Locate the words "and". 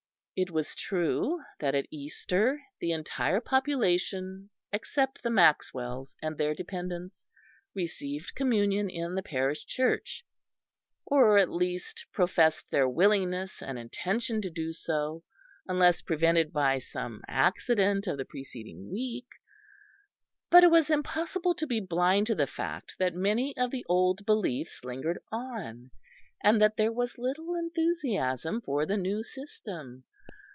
6.19-6.35, 13.61-13.77, 26.43-26.59